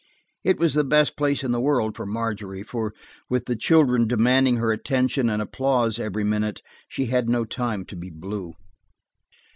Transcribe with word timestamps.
It 0.43 0.57
was 0.57 0.73
the 0.73 0.83
best 0.83 1.15
place 1.15 1.43
in 1.43 1.51
the 1.51 1.61
world 1.61 1.95
for 1.95 2.07
Margery, 2.07 2.63
for, 2.63 2.91
with 3.29 3.45
the 3.45 3.55
children 3.55 4.07
demanding 4.07 4.55
her 4.57 4.71
attention 4.71 5.29
and 5.29 5.43
applause 5.43 5.99
every 5.99 6.23
minute, 6.23 6.63
she 6.87 7.05
had 7.05 7.29
no 7.29 7.45
time 7.45 7.85
to 7.85 7.95
be 7.95 8.09
blue. 8.09 8.53